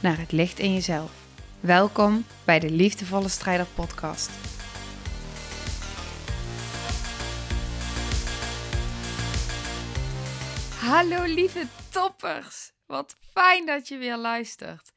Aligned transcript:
naar 0.00 0.18
het 0.18 0.32
licht 0.32 0.58
in 0.58 0.72
jezelf. 0.72 1.12
Welkom 1.60 2.24
bij 2.44 2.58
de 2.58 2.70
Liefdevolle 2.70 3.28
Strijder 3.28 3.66
Podcast. 3.66 4.30
Hallo 10.80 11.24
lieve 11.24 11.66
toppers, 11.90 12.72
wat 12.86 13.16
fijn 13.32 13.66
dat 13.66 13.88
je 13.88 13.96
weer 13.96 14.16
luistert. 14.16 14.92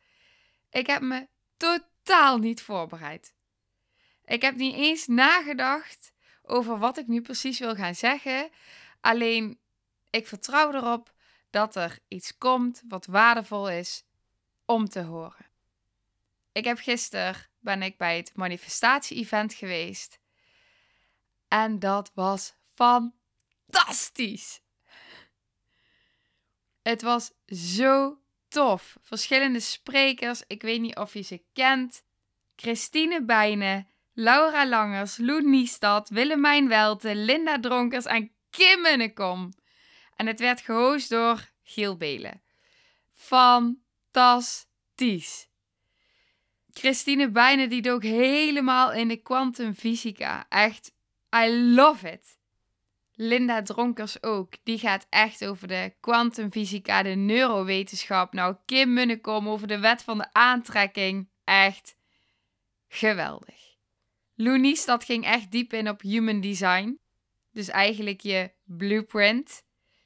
Ik 0.70 0.88
heb 0.88 1.02
me 1.02 1.28
totaal 1.58 2.38
niet 2.38 2.62
voorbereid. 2.62 3.34
Ik 4.26 4.42
heb 4.42 4.56
niet 4.56 4.76
eens 4.76 5.08
nagedacht 5.08 6.12
over 6.44 6.78
wat 6.78 6.98
ik 6.98 7.08
nu 7.08 7.22
precies 7.22 7.60
wil 7.60 7.76
gaan 7.76 7.96
zeggen. 7.96 8.50
Alleen 9.00 9.60
ik 10.10 10.28
vertrouw 10.28 10.74
erop 10.74 11.14
dat 11.50 11.76
er 11.76 12.00
iets 12.08 12.38
komt 12.38 12.84
wat 12.88 13.06
waardevol 13.06 13.70
is 13.70 14.04
om 14.72 14.90
te 14.90 15.02
horen. 15.02 15.46
Ik 16.52 16.66
heb 16.66 16.78
gisteren 16.78 17.36
ben 17.60 17.82
ik 17.82 17.98
bij 17.98 18.18
het 18.18 18.32
manifestatie-event 18.36 19.54
geweest. 19.54 20.20
En 21.48 21.80
dat 21.80 22.12
was 22.14 22.54
fantastisch. 22.74 24.62
Het 26.82 27.02
was 27.02 27.32
zo 27.46 28.18
tof. 28.48 28.98
Verschillende 29.02 29.60
sprekers, 29.60 30.44
ik 30.48 30.62
weet 30.62 30.82
niet 30.82 30.96
of 30.96 31.14
je 31.14 31.22
ze 31.22 31.44
kent. 31.54 32.04
Christine 32.56 33.24
Bijnen, 33.24 33.88
Laura 34.14 34.68
Langers, 34.68 35.18
Loen 35.18 35.50
Niestad, 35.50 36.10
Willemijn 36.10 36.68
Welte, 36.68 37.16
Linda 37.16 37.60
Dronkers 37.60 38.06
en 38.06 38.32
Kim 38.50 38.82
Munnekom. 38.82 39.54
En 40.16 40.28
het 40.28 40.40
werd 40.40 40.62
gehost 40.62 41.10
door 41.10 41.50
Giel 41.64 41.98
Belen. 41.98 42.42
Fantastisch. 43.14 44.70
Christine 46.74 47.30
Bijnen 47.30 47.70
die 47.70 47.82
dook 47.82 48.04
helemaal 48.04 48.94
in 48.94 49.08
de 49.08 49.18
kwantumfysica. 49.18 50.46
Echt, 50.50 50.94
I 51.36 51.50
love 51.50 52.12
it. 52.12 52.40
Linda 53.14 53.62
Dronkers 53.62 54.24
ook. 54.24 54.54
Die 54.64 54.80
gaat 54.80 55.08
echt 55.10 55.46
over 55.46 55.68
de 55.68 55.94
kwantumfysica, 56.00 57.04
de 57.04 57.10
neurowetenschap. 57.10 58.34
Nou, 58.34 58.56
Kim 58.66 58.94
Munnekom 58.94 59.50
over 59.50 59.68
de 59.68 59.80
wet 59.80 60.04
van 60.04 60.18
de 60.18 60.34
aantrekking. 60.34 61.30
Echt 61.44 61.96
geweldig. 62.88 63.76
Loenies, 64.36 64.86
dat 64.86 65.04
ging 65.04 65.26
echt 65.26 65.52
diep 65.52 65.74
in 65.74 65.90
op 65.90 66.02
human 66.02 66.42
design. 66.42 67.00
Dus 67.52 67.68
eigenlijk 67.68 68.22
je 68.22 68.52
blueprint. 68.64 69.64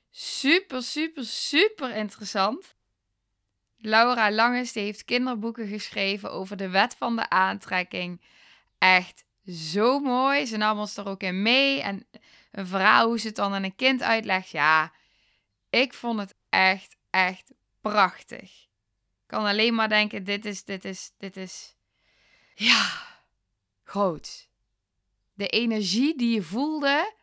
Super, 0.09 0.83
super, 0.83 1.25
super 1.25 1.95
interessant. 1.95 2.74
Laura 3.85 4.31
Langes 4.31 4.73
heeft 4.73 5.05
kinderboeken 5.05 5.67
geschreven 5.67 6.31
over 6.31 6.57
de 6.57 6.69
wet 6.69 6.95
van 6.97 7.15
de 7.15 7.29
aantrekking. 7.29 8.21
Echt 8.77 9.25
zo 9.47 9.99
mooi. 9.99 10.45
Ze 10.45 10.57
nam 10.57 10.79
ons 10.79 10.97
er 10.97 11.07
ook 11.07 11.23
in 11.23 11.41
mee. 11.41 11.81
En 11.81 12.07
een 12.51 12.67
verhaal 12.67 13.07
hoe 13.07 13.19
ze 13.19 13.27
het 13.27 13.35
dan 13.35 13.53
aan 13.53 13.63
een 13.63 13.75
kind 13.75 14.01
uitlegt. 14.01 14.49
Ja, 14.49 14.91
ik 15.69 15.93
vond 15.93 16.19
het 16.19 16.35
echt, 16.49 16.95
echt 17.09 17.51
prachtig. 17.81 18.41
Ik 18.41 19.27
kan 19.27 19.45
alleen 19.45 19.75
maar 19.75 19.89
denken, 19.89 20.23
dit 20.23 20.45
is, 20.45 20.63
dit 20.63 20.85
is, 20.85 21.11
dit 21.17 21.37
is... 21.37 21.75
Ja, 22.55 22.91
groot. 23.83 24.49
De 25.33 25.47
energie 25.47 26.17
die 26.17 26.35
je 26.35 26.43
voelde 26.43 27.13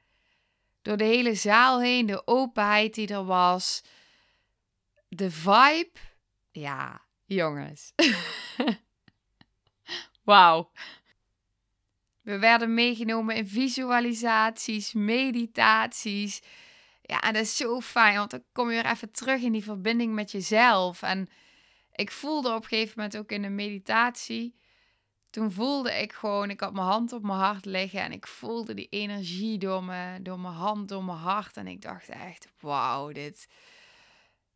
door 0.82 0.96
de 0.96 1.04
hele 1.04 1.34
zaal 1.34 1.80
heen, 1.80 2.06
de 2.06 2.26
openheid 2.26 2.94
die 2.94 3.08
er 3.08 3.24
was, 3.24 3.82
de 5.08 5.30
vibe. 5.30 6.10
Ja, 6.52 7.02
jongens. 7.24 7.92
Wauw. 10.24 10.70
We 12.20 12.38
werden 12.38 12.74
meegenomen 12.74 13.36
in 13.36 13.46
visualisaties, 13.46 14.92
meditaties. 14.92 16.42
Ja, 17.02 17.20
en 17.20 17.32
dat 17.32 17.42
is 17.42 17.56
zo 17.56 17.80
fijn, 17.80 18.16
want 18.16 18.30
dan 18.30 18.44
kom 18.52 18.70
je 18.70 18.82
weer 18.82 18.92
even 18.92 19.10
terug 19.10 19.42
in 19.42 19.52
die 19.52 19.62
verbinding 19.62 20.14
met 20.14 20.30
jezelf. 20.30 21.02
En 21.02 21.28
ik 21.92 22.10
voelde 22.10 22.54
op 22.54 22.62
een 22.62 22.68
gegeven 22.68 22.92
moment 22.96 23.16
ook 23.16 23.30
in 23.30 23.42
de 23.42 23.48
meditatie 23.48 24.60
toen 25.32 25.52
voelde 25.52 25.92
ik 25.92 26.12
gewoon, 26.12 26.50
ik 26.50 26.60
had 26.60 26.72
mijn 26.72 26.86
hand 26.86 27.12
op 27.12 27.22
mijn 27.22 27.38
hart 27.38 27.64
liggen 27.64 28.00
en 28.00 28.12
ik 28.12 28.26
voelde 28.26 28.74
die 28.74 28.86
energie 28.90 29.58
door, 29.58 29.84
me, 29.84 30.22
door 30.22 30.40
mijn 30.40 30.54
hand, 30.54 30.88
door 30.88 31.04
mijn 31.04 31.18
hart. 31.18 31.56
En 31.56 31.66
ik 31.66 31.82
dacht 31.82 32.08
echt, 32.08 32.48
wauw, 32.60 33.12
dit, 33.12 33.48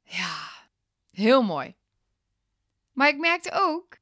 ja, 0.03 0.49
heel 1.11 1.43
mooi. 1.43 1.75
Maar 2.97 3.09
ik 3.09 3.19
merkte 3.19 3.51
ook 3.53 3.97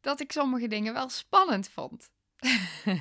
dat 0.00 0.20
ik 0.20 0.32
sommige 0.32 0.68
dingen 0.68 0.92
wel 0.92 1.08
spannend 1.08 1.68
vond. 1.68 2.10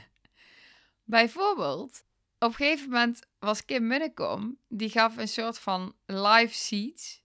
Bijvoorbeeld, 1.04 2.04
op 2.40 2.48
een 2.48 2.54
gegeven 2.54 2.90
moment 2.90 3.20
was 3.40 3.66
Kim 3.66 3.88
Munnekom, 3.88 4.58
die 4.68 4.90
gaf 4.90 5.18
een 5.18 5.28
soort 5.28 5.60
van 5.60 5.96
live 6.06 6.54
seats 6.54 7.22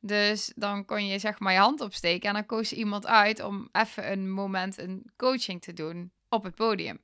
dus 0.00 0.52
dan 0.56 0.84
kon 0.84 1.06
je 1.06 1.18
zeg 1.18 1.38
maar 1.38 1.52
je 1.52 1.58
hand 1.58 1.80
opsteken 1.80 2.28
en 2.28 2.34
dan 2.34 2.46
koos 2.46 2.72
iemand 2.72 3.06
uit 3.06 3.42
om 3.42 3.68
even 3.72 4.12
een 4.12 4.30
moment 4.30 4.78
een 4.78 5.10
coaching 5.16 5.62
te 5.62 5.72
doen 5.72 6.12
op 6.28 6.42
het 6.42 6.54
podium. 6.54 7.00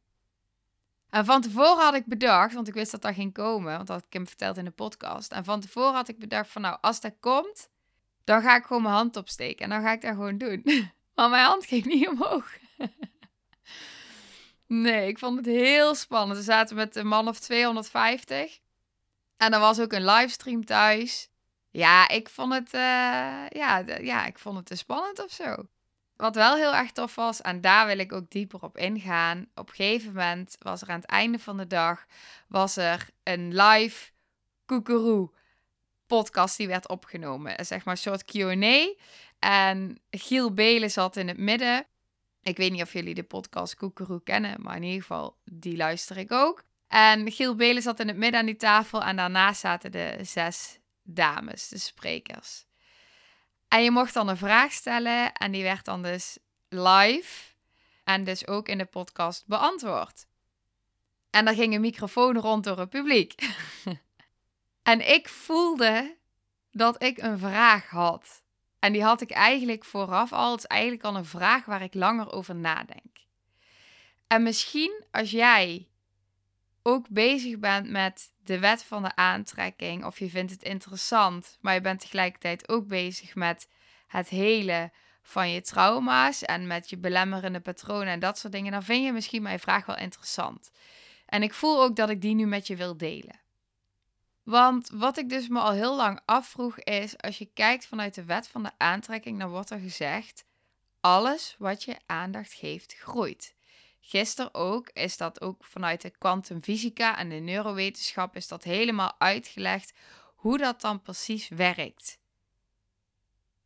En 1.10 1.24
van 1.24 1.40
tevoren 1.40 1.84
had 1.84 1.94
ik 1.94 2.06
bedacht, 2.06 2.54
want 2.54 2.68
ik 2.68 2.74
wist 2.74 2.90
dat 2.90 3.02
dat 3.02 3.14
ging 3.14 3.32
komen, 3.32 3.76
want 3.76 3.86
dat 3.86 4.00
had 4.00 4.06
hem 4.10 4.26
verteld 4.26 4.56
in 4.56 4.64
de 4.64 4.70
podcast. 4.70 5.32
En 5.32 5.44
van 5.44 5.60
tevoren 5.60 5.94
had 5.94 6.08
ik 6.08 6.18
bedacht 6.18 6.50
van 6.50 6.62
nou, 6.62 6.78
als 6.80 7.00
dat 7.00 7.14
komt, 7.20 7.70
dan 8.26 8.42
ga 8.42 8.56
ik 8.56 8.64
gewoon 8.64 8.82
mijn 8.82 8.94
hand 8.94 9.16
opsteken 9.16 9.64
en 9.64 9.70
dan 9.70 9.82
ga 9.82 9.92
ik 9.92 10.00
dat 10.00 10.10
gewoon 10.10 10.38
doen. 10.38 10.62
Maar 11.14 11.30
mijn 11.30 11.44
hand 11.44 11.66
ging 11.66 11.84
niet 11.84 12.08
omhoog. 12.08 12.50
Nee, 14.68 15.08
ik 15.08 15.18
vond 15.18 15.36
het 15.36 15.46
heel 15.46 15.94
spannend. 15.94 16.38
We 16.38 16.44
zaten 16.44 16.76
met 16.76 16.96
een 16.96 17.06
man 17.06 17.28
of 17.28 17.38
250. 17.38 18.58
En 19.36 19.52
er 19.52 19.60
was 19.60 19.80
ook 19.80 19.92
een 19.92 20.04
livestream 20.04 20.64
thuis. 20.64 21.28
Ja, 21.70 22.08
ik 22.08 22.28
vond 22.28 22.52
het, 22.52 22.74
uh, 22.74 22.80
ja, 23.48 23.84
ja, 24.00 24.26
ik 24.26 24.38
vond 24.38 24.56
het 24.56 24.66
te 24.66 24.76
spannend 24.76 25.24
of 25.24 25.30
zo. 25.30 25.54
Wat 26.16 26.34
wel 26.34 26.56
heel 26.56 26.74
erg 26.74 26.92
tof 26.92 27.14
was, 27.14 27.40
en 27.40 27.60
daar 27.60 27.86
wil 27.86 27.98
ik 27.98 28.12
ook 28.12 28.30
dieper 28.30 28.62
op 28.62 28.76
ingaan. 28.76 29.46
Op 29.54 29.68
een 29.68 29.74
gegeven 29.74 30.12
moment 30.12 30.56
was 30.58 30.82
er 30.82 30.88
aan 30.88 31.00
het 31.00 31.10
einde 31.10 31.38
van 31.38 31.56
de 31.56 31.66
dag 31.66 32.06
was 32.48 32.76
er 32.76 33.08
een 33.22 33.54
live 33.54 34.10
koekeroe 34.64 35.30
podcast 36.06 36.56
die 36.56 36.68
werd 36.68 36.88
opgenomen. 36.88 37.66
Zeg 37.66 37.84
maar 37.84 37.94
een 37.94 38.00
soort 38.00 38.24
Q&A. 38.24 38.94
En 39.38 40.00
Giel 40.10 40.52
Belen 40.54 40.90
zat 40.90 41.16
in 41.16 41.28
het 41.28 41.38
midden. 41.38 41.86
Ik 42.42 42.56
weet 42.56 42.72
niet 42.72 42.82
of 42.82 42.92
jullie 42.92 43.14
de 43.14 43.22
podcast 43.22 43.74
Koekeroe 43.74 44.22
kennen, 44.22 44.62
maar 44.62 44.76
in 44.76 44.82
ieder 44.82 45.00
geval, 45.00 45.36
die 45.44 45.76
luister 45.76 46.16
ik 46.16 46.32
ook. 46.32 46.64
En 46.88 47.32
Giel 47.32 47.54
Belen 47.54 47.82
zat 47.82 48.00
in 48.00 48.08
het 48.08 48.16
midden 48.16 48.40
aan 48.40 48.46
die 48.46 48.56
tafel 48.56 49.02
en 49.02 49.16
daarnaast 49.16 49.60
zaten 49.60 49.92
de 49.92 50.18
zes 50.22 50.78
dames, 51.02 51.68
de 51.68 51.78
sprekers. 51.78 52.64
En 53.68 53.82
je 53.82 53.90
mocht 53.90 54.14
dan 54.14 54.28
een 54.28 54.36
vraag 54.36 54.72
stellen 54.72 55.32
en 55.32 55.52
die 55.52 55.62
werd 55.62 55.84
dan 55.84 56.02
dus 56.02 56.38
live 56.68 57.54
en 58.04 58.24
dus 58.24 58.46
ook 58.46 58.68
in 58.68 58.78
de 58.78 58.84
podcast 58.84 59.46
beantwoord. 59.46 60.26
En 61.30 61.46
er 61.46 61.54
ging 61.54 61.74
een 61.74 61.80
microfoon 61.80 62.36
rond 62.36 62.64
door 62.64 62.78
het 62.78 62.90
publiek. 62.90 63.34
en 64.86 65.12
ik 65.14 65.28
voelde 65.28 66.16
dat 66.70 67.02
ik 67.02 67.18
een 67.18 67.38
vraag 67.38 67.88
had. 67.88 68.42
En 68.78 68.92
die 68.92 69.02
had 69.02 69.20
ik 69.20 69.30
eigenlijk 69.30 69.84
vooraf 69.84 70.32
al. 70.32 70.50
Het 70.50 70.58
is 70.60 70.66
eigenlijk 70.66 71.02
al 71.02 71.16
een 71.16 71.24
vraag 71.24 71.64
waar 71.64 71.82
ik 71.82 71.94
langer 71.94 72.32
over 72.32 72.54
nadenk. 72.54 73.16
En 74.26 74.42
misschien 74.42 75.04
als 75.10 75.30
jij 75.30 75.88
ook 76.82 77.08
bezig 77.08 77.58
bent 77.58 77.90
met 77.90 78.32
de 78.44 78.58
wet 78.58 78.84
van 78.84 79.02
de 79.02 79.16
aantrekking, 79.16 80.04
of 80.04 80.18
je 80.18 80.30
vindt 80.30 80.52
het 80.52 80.62
interessant, 80.62 81.58
maar 81.60 81.74
je 81.74 81.80
bent 81.80 82.00
tegelijkertijd 82.00 82.68
ook 82.68 82.86
bezig 82.86 83.34
met 83.34 83.68
het 84.06 84.28
hele 84.28 84.90
van 85.22 85.50
je 85.50 85.60
trauma's 85.60 86.42
en 86.42 86.66
met 86.66 86.90
je 86.90 86.98
belemmerende 86.98 87.60
patronen 87.60 88.08
en 88.08 88.20
dat 88.20 88.38
soort 88.38 88.52
dingen, 88.52 88.72
dan 88.72 88.82
vind 88.82 89.04
je 89.04 89.12
misschien 89.12 89.42
mijn 89.42 89.60
vraag 89.60 89.86
wel 89.86 89.96
interessant. 89.96 90.70
En 91.26 91.42
ik 91.42 91.54
voel 91.54 91.82
ook 91.82 91.96
dat 91.96 92.10
ik 92.10 92.20
die 92.20 92.34
nu 92.34 92.46
met 92.46 92.66
je 92.66 92.76
wil 92.76 92.96
delen. 92.96 93.44
Want 94.46 94.88
wat 94.88 95.18
ik 95.18 95.28
dus 95.28 95.48
me 95.48 95.60
al 95.60 95.72
heel 95.72 95.96
lang 95.96 96.20
afvroeg 96.24 96.78
is, 96.78 97.18
als 97.18 97.38
je 97.38 97.50
kijkt 97.54 97.86
vanuit 97.86 98.14
de 98.14 98.24
wet 98.24 98.48
van 98.48 98.62
de 98.62 98.70
aantrekking, 98.76 99.38
dan 99.38 99.50
wordt 99.50 99.70
er 99.70 99.78
gezegd, 99.78 100.44
alles 101.00 101.56
wat 101.58 101.82
je 101.82 101.96
aandacht 102.06 102.52
geeft 102.52 102.94
groeit. 102.94 103.54
Gisteren 104.00 104.54
ook 104.54 104.90
is 104.92 105.16
dat 105.16 105.40
ook 105.40 105.64
vanuit 105.64 106.02
de 106.02 106.10
kwantumfysica 106.10 107.18
en 107.18 107.28
de 107.28 107.34
neurowetenschap 107.34 108.36
is 108.36 108.48
dat 108.48 108.64
helemaal 108.64 109.14
uitgelegd 109.18 109.92
hoe 110.34 110.58
dat 110.58 110.80
dan 110.80 111.02
precies 111.02 111.48
werkt. 111.48 112.18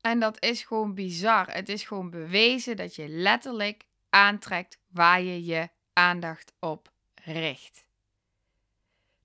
En 0.01 0.21
dat 0.21 0.43
is 0.43 0.63
gewoon 0.63 0.95
bizar. 0.95 1.53
Het 1.53 1.69
is 1.69 1.83
gewoon 1.83 2.11
bewezen 2.11 2.77
dat 2.77 2.95
je 2.95 3.09
letterlijk 3.09 3.85
aantrekt 4.11 4.79
waar 4.89 5.23
je 5.23 5.45
je 5.45 5.69
aandacht 5.93 6.53
op 6.59 6.93
richt. 7.15 7.85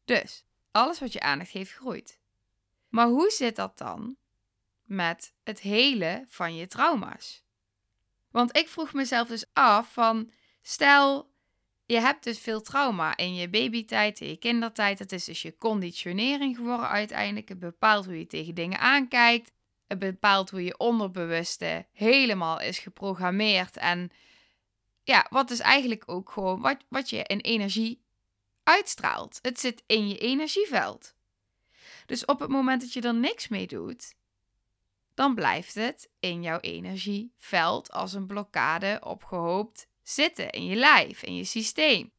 Dus 0.05 0.45
alles 0.75 0.99
wat 0.99 1.13
je 1.13 1.19
aandacht 1.19 1.49
geeft 1.49 1.71
groeit. 1.71 2.19
Maar 2.89 3.07
hoe 3.07 3.29
zit 3.29 3.55
dat 3.55 3.77
dan 3.77 4.15
met 4.83 5.33
het 5.43 5.59
hele 5.59 6.25
van 6.27 6.55
je 6.55 6.67
trauma's? 6.67 7.43
Want 8.31 8.57
ik 8.57 8.67
vroeg 8.67 8.93
mezelf 8.93 9.27
dus 9.27 9.45
af 9.53 9.93
van 9.93 10.31
stel 10.61 11.33
je 11.85 11.99
hebt 11.99 12.23
dus 12.23 12.39
veel 12.39 12.61
trauma 12.61 13.17
in 13.17 13.35
je 13.35 13.49
babytijd, 13.49 14.21
in 14.21 14.27
je 14.27 14.37
kindertijd. 14.37 14.99
Het 14.99 15.11
is 15.11 15.25
dus 15.25 15.41
je 15.41 15.57
conditionering 15.57 16.55
geworden 16.55 16.89
uiteindelijk. 16.89 17.49
Het 17.49 17.59
bepaalt 17.59 18.05
hoe 18.05 18.19
je 18.19 18.27
tegen 18.27 18.55
dingen 18.55 18.79
aankijkt. 18.79 19.51
Het 19.87 19.99
bepaalt 19.99 20.49
hoe 20.49 20.63
je 20.63 20.77
onderbewuste 20.77 21.85
helemaal 21.91 22.61
is 22.61 22.79
geprogrammeerd. 22.79 23.77
En 23.77 24.11
ja, 25.03 25.25
wat 25.29 25.51
is 25.51 25.59
eigenlijk 25.59 26.03
ook 26.05 26.31
gewoon 26.31 26.61
wat, 26.61 26.77
wat 26.89 27.09
je 27.09 27.23
in 27.23 27.39
energie 27.39 28.04
uitstraalt. 28.65 29.39
Het 29.41 29.59
zit 29.59 29.83
in 29.85 30.07
je 30.07 30.17
energieveld. 30.17 31.15
Dus 32.05 32.25
op 32.25 32.39
het 32.39 32.49
moment 32.49 32.81
dat 32.81 32.93
je 32.93 33.01
er 33.01 33.15
niks 33.15 33.47
mee 33.47 33.67
doet, 33.67 34.15
dan 35.13 35.35
blijft 35.35 35.73
het 35.73 36.09
in 36.19 36.41
jouw 36.41 36.59
energieveld 36.59 37.91
als 37.91 38.13
een 38.13 38.27
blokkade 38.27 38.99
opgehoopt 39.03 39.87
zitten 40.03 40.49
in 40.49 40.65
je 40.65 40.75
lijf, 40.75 41.23
in 41.23 41.35
je 41.35 41.43
systeem. 41.43 42.11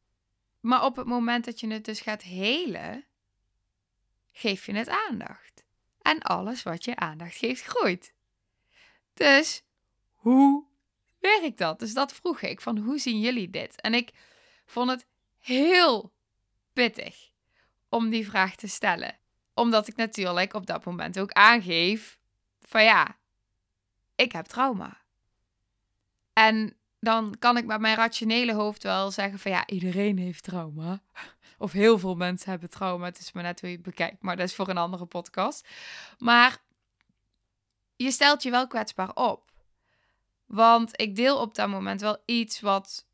Maar 0.59 0.83
op 0.83 0.95
het 0.95 1.05
moment 1.05 1.45
dat 1.45 1.59
je 1.59 1.67
het 1.67 1.85
dus 1.85 2.01
gaat 2.01 2.21
helen, 2.21 3.05
geef 4.31 4.65
je 4.65 4.73
het 4.73 4.89
aandacht. 4.89 5.65
En 6.01 6.19
alles 6.19 6.63
wat 6.63 6.85
je 6.85 6.95
aandacht 6.95 7.35
geeft, 7.35 7.63
groeit. 7.63 8.13
Dus 9.13 9.63
hoe 10.13 10.65
werkt 11.19 11.57
dat? 11.57 11.79
Dus 11.79 11.93
dat 11.93 12.13
vroeg 12.13 12.41
ik 12.41 12.61
van 12.61 12.77
hoe 12.77 12.99
zien 12.99 13.19
jullie 13.19 13.49
dit? 13.49 13.81
En 13.81 13.93
ik 13.93 14.11
vond 14.65 14.89
het 14.89 15.05
heel 15.37 16.13
pittig 16.77 17.31
om 17.89 18.09
die 18.09 18.29
vraag 18.29 18.55
te 18.55 18.67
stellen. 18.67 19.17
Omdat 19.53 19.87
ik 19.87 19.95
natuurlijk 19.95 20.53
op 20.53 20.65
dat 20.65 20.85
moment 20.85 21.19
ook 21.19 21.31
aangeef 21.31 22.19
van 22.61 22.83
ja, 22.83 23.17
ik 24.15 24.31
heb 24.31 24.45
trauma. 24.45 24.97
En 26.33 26.77
dan 26.99 27.35
kan 27.39 27.57
ik 27.57 27.65
met 27.65 27.79
mijn 27.79 27.95
rationele 27.95 28.53
hoofd 28.53 28.83
wel 28.83 29.11
zeggen 29.11 29.39
van 29.39 29.51
ja, 29.51 29.67
iedereen 29.67 30.17
heeft 30.17 30.43
trauma. 30.43 31.01
Of 31.57 31.71
heel 31.71 31.99
veel 31.99 32.15
mensen 32.15 32.49
hebben 32.49 32.69
trauma. 32.69 33.05
Het 33.05 33.19
is 33.19 33.31
maar 33.31 33.43
net 33.43 33.59
hoe 33.59 33.69
je 33.69 33.75
het 33.75 33.85
bekijkt. 33.85 34.21
Maar 34.21 34.35
dat 34.35 34.47
is 34.47 34.55
voor 34.55 34.69
een 34.69 34.77
andere 34.77 35.05
podcast. 35.05 35.67
Maar 36.17 36.57
je 37.95 38.11
stelt 38.11 38.43
je 38.43 38.49
wel 38.49 38.67
kwetsbaar 38.67 39.13
op. 39.13 39.51
Want 40.45 41.01
ik 41.01 41.15
deel 41.15 41.39
op 41.39 41.55
dat 41.55 41.69
moment 41.69 42.01
wel 42.01 42.17
iets 42.25 42.59
wat 42.59 43.07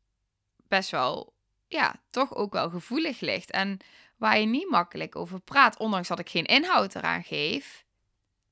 best 0.68 0.90
wel, 0.90 1.33
ja, 1.74 1.94
toch 2.10 2.34
ook 2.34 2.52
wel 2.52 2.70
gevoelig 2.70 3.20
ligt. 3.20 3.50
En 3.50 3.78
waar 4.16 4.38
je 4.38 4.46
niet 4.46 4.70
makkelijk 4.70 5.16
over 5.16 5.40
praat, 5.40 5.76
ondanks 5.76 6.08
dat 6.08 6.18
ik 6.18 6.28
geen 6.28 6.44
inhoud 6.44 6.94
eraan 6.94 7.24
geef. 7.24 7.84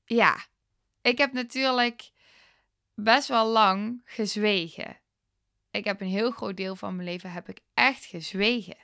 Ja, 0.05 0.45
ik 1.01 1.17
heb 1.17 1.33
natuurlijk 1.33 2.11
best 2.95 3.27
wel 3.27 3.47
lang 3.47 4.01
gezwegen. 4.05 4.99
Ik 5.71 5.85
heb 5.85 6.01
een 6.01 6.07
heel 6.07 6.31
groot 6.31 6.57
deel 6.57 6.75
van 6.75 6.95
mijn 6.95 7.07
leven 7.07 7.31
heb 7.31 7.49
ik 7.49 7.59
echt 7.73 8.05
gezwegen. 8.05 8.77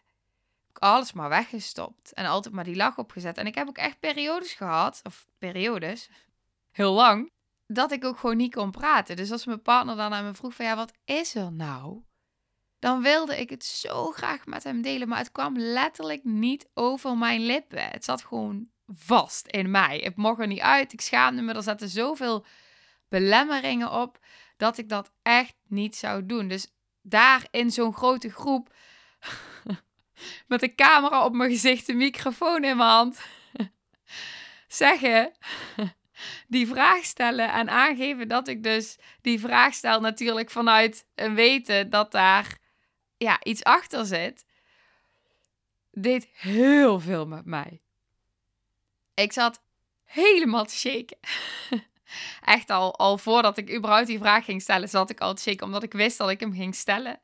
Ik 0.70 0.78
alles 0.78 1.14
maar 1.14 1.30
weggestopt 1.30 2.14
en 2.14 2.26
altijd 2.26 2.54
maar 2.54 2.64
die 2.64 2.76
lach 2.76 2.98
opgezet. 2.98 3.38
En 3.38 3.48
ik 3.48 3.56
heb 3.56 3.68
ook 3.68 3.78
echt 3.78 4.00
periodes 4.00 4.54
gehad, 4.54 5.00
of 5.04 5.28
periodes, 5.38 6.10
heel 6.72 6.94
lang, 6.94 7.32
dat 7.68 7.92
ik 7.92 8.06
ook 8.06 8.18
gewoon 8.18 8.38
niet 8.38 8.56
kon 8.56 8.72
praten. 8.72 9.16
Dus 9.16 9.32
als 9.32 9.46
mijn 9.46 9.62
partner 9.62 9.96
dan 9.96 10.14
aan 10.14 10.26
me 10.26 10.34
vroeg 10.34 10.54
van 10.54 10.66
ja, 10.66 10.76
wat 10.76 10.94
is 11.06 11.36
er 11.36 11.52
nou? 11.52 12.04
Dan 12.80 13.02
wilde 13.02 13.40
ik 13.40 13.50
het 13.50 13.66
zo 13.66 14.12
graag 14.12 14.46
met 14.46 14.64
hem 14.64 14.82
delen, 14.82 15.08
maar 15.08 15.18
het 15.18 15.32
kwam 15.32 15.58
letterlijk 15.58 16.24
niet 16.24 16.70
over 16.74 17.18
mijn 17.18 17.42
lippen. 17.42 17.84
Het 17.84 18.04
zat 18.04 18.24
gewoon 18.24 18.68
vast 18.88 19.48
in 19.48 19.72
mij. 19.72 20.02
Het 20.04 20.16
mocht 20.16 20.40
er 20.40 20.48
niet 20.48 20.60
uit. 20.60 20.94
Ik 20.94 21.02
schaamde 21.02 21.42
me. 21.42 21.54
Er 21.54 21.64
zaten 21.64 21.90
zoveel 21.90 22.46
belemmeringen 23.10 23.92
op 23.92 24.20
dat 24.58 24.78
ik 24.78 24.90
dat 24.90 25.12
echt 25.22 25.56
niet 25.68 25.96
zou 25.96 26.26
doen. 26.26 26.48
Dus 26.48 26.68
daar 27.02 27.48
in 27.52 27.72
zo'n 27.72 27.94
grote 27.94 28.30
groep 28.30 28.74
met 30.48 30.64
een 30.64 30.76
camera 30.76 31.26
op 31.26 31.34
mijn 31.34 31.50
gezicht, 31.50 31.88
een 31.88 31.98
microfoon 31.98 32.64
in 32.64 32.78
mijn 32.78 32.90
hand 32.90 33.20
zeggen, 34.68 35.32
die 36.48 36.68
vraag 36.68 37.04
stellen 37.04 37.52
en 37.52 37.70
aangeven 37.70 38.28
dat 38.28 38.48
ik 38.48 38.64
dus 38.64 38.98
die 39.22 39.40
vraag 39.40 39.74
stel 39.74 40.02
natuurlijk 40.02 40.50
vanuit 40.50 41.06
een 41.16 41.36
weten 41.36 41.90
dat 41.90 42.12
daar 42.12 42.58
ja, 43.20 43.44
iets 43.44 43.64
achter 43.64 44.06
zit, 44.06 44.46
deed 45.92 46.28
heel 46.32 47.00
veel 47.00 47.28
met 47.28 47.46
mij. 47.46 47.82
Ik 49.14 49.34
zat 49.34 49.62
helemaal 50.06 50.66
te 50.66 50.78
shaken. 50.78 51.18
Echt 52.42 52.70
al, 52.70 52.98
al 52.98 53.18
voordat 53.18 53.58
ik 53.58 53.74
überhaupt 53.76 54.08
die 54.08 54.20
vraag 54.20 54.46
ging 54.46 54.62
stellen, 54.62 54.90
zat 54.90 55.10
ik 55.10 55.20
al 55.20 55.34
te 55.34 55.42
shaken, 55.42 55.66
omdat 55.66 55.84
ik 55.84 55.94
wist 55.94 56.18
dat 56.18 56.30
ik 56.30 56.40
hem 56.40 56.54
ging 56.54 56.76
stellen. 56.76 57.20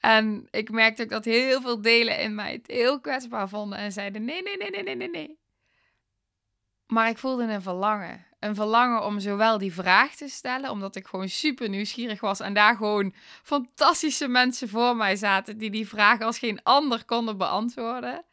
En 0.00 0.48
ik 0.50 0.70
merkte 0.70 1.02
ook 1.02 1.08
dat 1.08 1.24
heel 1.24 1.60
veel 1.60 1.80
delen 1.80 2.18
in 2.18 2.34
mij 2.34 2.52
het 2.52 2.66
heel 2.66 3.00
kwetsbaar 3.00 3.48
vonden 3.48 3.78
en 3.78 3.92
zeiden: 3.92 4.24
nee, 4.24 4.42
nee, 4.42 4.56
nee, 4.56 4.70
nee, 4.70 4.82
nee, 4.82 4.94
nee, 4.96 5.10
nee. 5.10 5.38
Maar 6.86 7.08
ik 7.08 7.18
voelde 7.18 7.42
een 7.42 7.62
verlangen. 7.62 8.26
Een 8.44 8.54
verlangen 8.54 9.04
om 9.04 9.20
zowel 9.20 9.58
die 9.58 9.72
vraag 9.72 10.14
te 10.14 10.28
stellen, 10.28 10.70
omdat 10.70 10.96
ik 10.96 11.06
gewoon 11.06 11.28
super 11.28 11.68
nieuwsgierig 11.68 12.20
was 12.20 12.40
en 12.40 12.54
daar 12.54 12.76
gewoon 12.76 13.14
fantastische 13.42 14.28
mensen 14.28 14.68
voor 14.68 14.96
mij 14.96 15.16
zaten 15.16 15.58
die 15.58 15.70
die 15.70 15.88
vraag 15.88 16.20
als 16.20 16.38
geen 16.38 16.62
ander 16.62 17.04
konden 17.04 17.38
beantwoorden. 17.38 18.24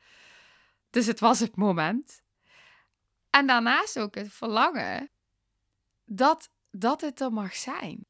Dus 0.89 1.05
het 1.05 1.19
was 1.19 1.39
het 1.39 1.55
moment. 1.55 2.21
En 3.29 3.47
daarnaast 3.47 3.99
ook 3.99 4.15
het 4.15 4.31
verlangen 4.31 5.09
dat, 6.05 6.49
dat 6.71 7.01
het 7.01 7.21
er 7.21 7.33
mag 7.33 7.55
zijn. 7.55 8.05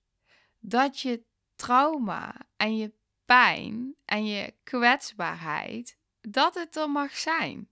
Dat 0.60 1.00
je 1.00 1.24
trauma 1.56 2.36
en 2.58 2.78
je 2.78 2.94
pijn 3.26 3.96
en 4.06 4.26
je 4.26 4.54
kwetsbaarheid, 4.64 5.98
dat 6.22 6.56
het 6.56 6.76
er 6.76 6.90
mag 6.90 7.18
zijn. 7.18 7.70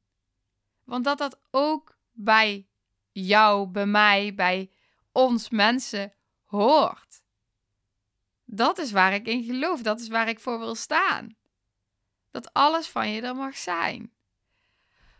Want 0.83 1.03
dat 1.03 1.17
dat 1.17 1.39
ook 1.51 1.97
bij 2.11 2.67
jou, 3.11 3.67
bij 3.67 3.85
mij, 3.85 4.35
bij 4.35 4.71
ons 5.11 5.49
mensen 5.49 6.13
hoort. 6.45 7.21
Dat 8.45 8.77
is 8.77 8.91
waar 8.91 9.13
ik 9.13 9.27
in 9.27 9.43
geloof, 9.43 9.81
dat 9.81 9.99
is 9.99 10.07
waar 10.07 10.27
ik 10.27 10.39
voor 10.39 10.59
wil 10.59 10.75
staan. 10.75 11.37
Dat 12.31 12.53
alles 12.53 12.87
van 12.87 13.09
je 13.09 13.21
er 13.21 13.35
mag 13.35 13.57
zijn. 13.57 14.13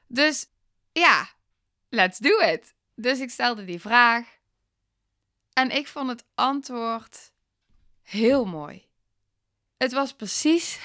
Dus 0.07 0.47
ja, 0.91 1.29
let's 1.89 2.17
do 2.17 2.39
it. 2.39 2.73
Dus 2.95 3.19
ik 3.19 3.29
stelde 3.29 3.65
die 3.65 3.79
vraag. 3.79 4.37
En 5.53 5.69
ik 5.71 5.87
vond 5.87 6.09
het 6.09 6.25
antwoord 6.35 7.31
heel 8.01 8.45
mooi. 8.45 8.87
Het 9.77 9.91
was 9.91 10.13
precies 10.13 10.79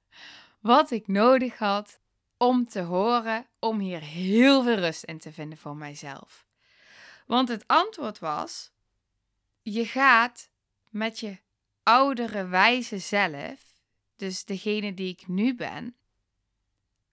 wat 0.60 0.90
ik 0.90 1.06
nodig 1.06 1.58
had 1.58 2.00
om 2.38 2.68
te 2.68 2.80
horen, 2.80 3.46
om 3.58 3.78
hier 3.78 4.00
heel 4.00 4.62
veel 4.62 4.74
rust 4.74 5.04
in 5.04 5.18
te 5.18 5.32
vinden 5.32 5.58
voor 5.58 5.76
mijzelf. 5.76 6.46
Want 7.26 7.48
het 7.48 7.66
antwoord 7.66 8.18
was: 8.18 8.70
je 9.62 9.86
gaat 9.86 10.50
met 10.90 11.20
je 11.20 11.38
oudere 11.82 12.46
wijze 12.46 12.98
zelf, 12.98 13.72
dus 14.16 14.44
degene 14.44 14.94
die 14.94 15.08
ik 15.08 15.26
nu 15.26 15.54
ben, 15.54 15.96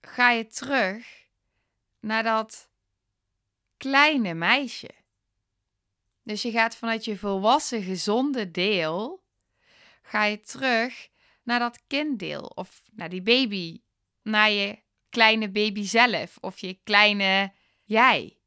ga 0.00 0.30
je 0.30 0.46
terug 0.46 1.26
naar 2.00 2.22
dat 2.22 2.68
kleine 3.76 4.34
meisje. 4.34 4.90
Dus 6.22 6.42
je 6.42 6.50
gaat 6.50 6.76
vanuit 6.76 7.04
je 7.04 7.18
volwassen, 7.18 7.82
gezonde 7.82 8.50
deel, 8.50 9.22
ga 10.02 10.24
je 10.24 10.40
terug 10.40 11.08
naar 11.42 11.58
dat 11.58 11.80
kinddeel 11.86 12.42
of 12.42 12.82
naar 12.92 13.08
die 13.08 13.22
baby, 13.22 13.80
naar 14.22 14.50
je 14.50 14.78
kleine 15.16 15.50
baby 15.50 15.82
zelf 15.82 16.38
of 16.40 16.58
je 16.58 16.78
kleine 16.84 17.52
jij. 17.84 18.38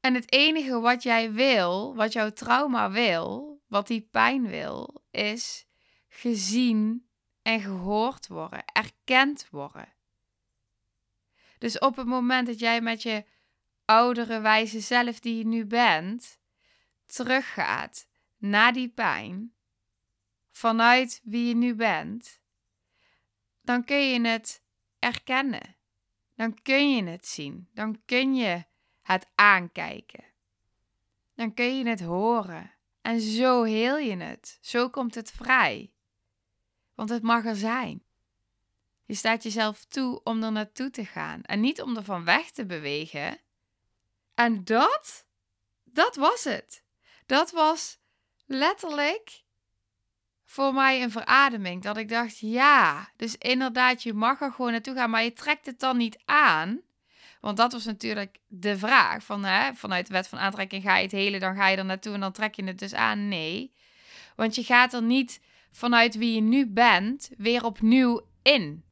En 0.00 0.14
het 0.14 0.32
enige 0.32 0.80
wat 0.80 1.02
jij 1.02 1.32
wil, 1.32 1.94
wat 1.94 2.12
jouw 2.12 2.32
trauma 2.32 2.90
wil, 2.90 3.60
wat 3.66 3.86
die 3.86 4.00
pijn 4.00 4.46
wil, 4.46 5.02
is 5.10 5.66
gezien 6.08 7.08
en 7.42 7.60
gehoord 7.60 8.28
worden, 8.28 8.64
erkend 8.64 9.48
worden. 9.50 9.92
Dus 11.58 11.78
op 11.78 11.96
het 11.96 12.06
moment 12.06 12.46
dat 12.46 12.58
jij 12.58 12.80
met 12.80 13.02
je 13.02 13.24
oudere 13.84 14.40
wijze 14.40 14.80
zelf 14.80 15.20
die 15.20 15.38
je 15.38 15.46
nu 15.46 15.64
bent, 15.64 16.38
teruggaat 17.06 18.06
naar 18.36 18.72
die 18.72 18.88
pijn 18.88 19.54
vanuit 20.50 21.20
wie 21.24 21.48
je 21.48 21.54
nu 21.54 21.74
bent, 21.74 22.40
dan 23.62 23.84
kun 23.84 24.08
je 24.08 24.20
het 24.20 24.63
erkennen. 25.04 25.76
Dan 26.34 26.62
kun 26.62 26.94
je 26.94 27.04
het 27.04 27.26
zien. 27.26 27.68
Dan 27.72 28.02
kun 28.04 28.34
je 28.34 28.64
het 29.02 29.26
aankijken. 29.34 30.24
Dan 31.34 31.54
kun 31.54 31.78
je 31.78 31.88
het 31.88 32.00
horen. 32.00 32.72
En 33.00 33.20
zo 33.20 33.62
heel 33.62 33.98
je 33.98 34.16
het. 34.16 34.58
Zo 34.60 34.90
komt 34.90 35.14
het 35.14 35.30
vrij. 35.30 35.92
Want 36.94 37.08
het 37.08 37.22
mag 37.22 37.44
er 37.44 37.56
zijn. 37.56 38.02
Je 39.04 39.14
staat 39.14 39.42
jezelf 39.42 39.84
toe 39.84 40.22
om 40.22 40.42
er 40.42 40.52
naartoe 40.52 40.90
te 40.90 41.04
gaan 41.04 41.42
en 41.42 41.60
niet 41.60 41.82
om 41.82 41.96
er 41.96 42.04
van 42.04 42.24
weg 42.24 42.50
te 42.50 42.66
bewegen. 42.66 43.38
En 44.34 44.64
dat, 44.64 45.26
dat 45.84 46.16
was 46.16 46.44
het. 46.44 46.84
Dat 47.26 47.50
was 47.50 47.98
letterlijk 48.46 49.43
voor 50.44 50.74
mij 50.74 51.02
een 51.02 51.10
verademing. 51.10 51.82
Dat 51.82 51.96
ik 51.96 52.08
dacht, 52.08 52.38
ja, 52.38 53.08
dus 53.16 53.36
inderdaad, 53.36 54.02
je 54.02 54.12
mag 54.12 54.40
er 54.40 54.52
gewoon 54.52 54.70
naartoe 54.70 54.94
gaan, 54.94 55.10
maar 55.10 55.24
je 55.24 55.32
trekt 55.32 55.66
het 55.66 55.80
dan 55.80 55.96
niet 55.96 56.18
aan. 56.24 56.80
Want 57.40 57.56
dat 57.56 57.72
was 57.72 57.84
natuurlijk 57.84 58.38
de 58.46 58.78
vraag 58.78 59.24
van, 59.24 59.44
hè, 59.44 59.74
vanuit 59.74 60.06
de 60.06 60.12
wet 60.12 60.28
van 60.28 60.38
aantrekking 60.38 60.82
ga 60.82 60.96
je 60.96 61.02
het 61.02 61.12
hele, 61.12 61.38
dan 61.38 61.54
ga 61.54 61.68
je 61.68 61.76
er 61.76 61.84
naartoe 61.84 62.14
en 62.14 62.20
dan 62.20 62.32
trek 62.32 62.54
je 62.54 62.64
het 62.64 62.78
dus 62.78 62.94
aan. 62.94 63.28
Nee, 63.28 63.74
want 64.36 64.54
je 64.54 64.64
gaat 64.64 64.92
er 64.92 65.02
niet 65.02 65.40
vanuit 65.70 66.14
wie 66.14 66.34
je 66.34 66.40
nu 66.40 66.66
bent 66.66 67.30
weer 67.36 67.64
opnieuw 67.64 68.26
in. 68.42 68.84